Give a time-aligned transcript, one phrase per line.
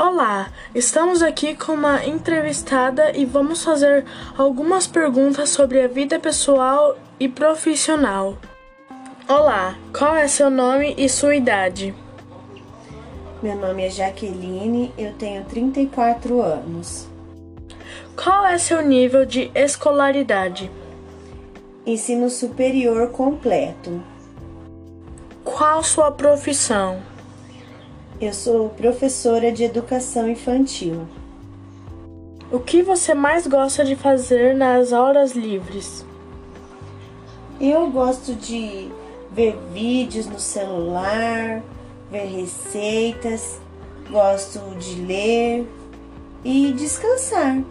[0.00, 4.04] Olá, estamos aqui com uma entrevistada e vamos fazer
[4.36, 8.38] algumas perguntas sobre a vida pessoal e profissional.
[9.28, 11.92] Olá, qual é seu nome e sua idade?
[13.42, 17.08] Meu nome é Jaqueline, eu tenho 34 anos.
[18.14, 20.70] Qual é seu nível de escolaridade?
[21.84, 24.00] Ensino superior completo.
[25.42, 27.02] Qual sua profissão?
[28.20, 31.06] Eu sou professora de educação infantil.
[32.50, 36.04] O que você mais gosta de fazer nas horas livres?
[37.60, 38.90] Eu gosto de
[39.30, 41.62] ver vídeos no celular,
[42.10, 43.60] ver receitas,
[44.10, 45.68] gosto de ler
[46.44, 47.62] e descansar.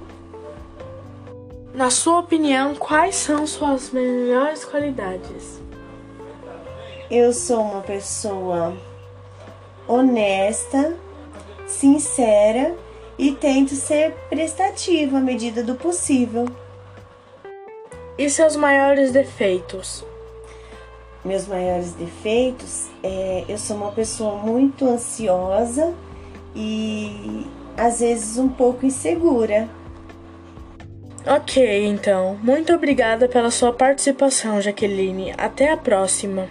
[1.73, 5.61] Na sua opinião, quais são suas melhores qualidades?
[7.11, 8.73] Eu sou uma pessoa
[9.88, 10.96] honesta,
[11.66, 12.76] sincera
[13.18, 16.48] e tento ser prestativa à medida do possível.
[18.18, 20.04] E seus maiores defeitos?
[21.24, 25.94] Meus maiores defeitos é eu sou uma pessoa muito ansiosa
[26.55, 29.70] e às vezes um pouco insegura.
[31.26, 32.40] Ok, então.
[32.41, 35.34] Muito obrigada pela sua participação, Jaqueline.
[35.38, 36.48] Até a próxima.